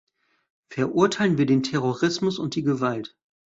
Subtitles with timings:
[0.69, 3.15] Verurteilen wir den Terrorismus und die Gewalt.